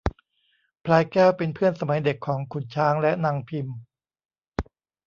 [0.85, 3.67] พลายแก้วเป็นเพื่อนสมัยเด็กของขุนช้างและนางพิม